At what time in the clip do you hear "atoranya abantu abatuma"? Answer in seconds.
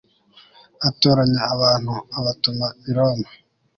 0.87-2.67